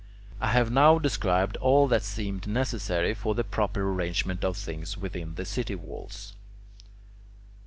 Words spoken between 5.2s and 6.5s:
the city walls.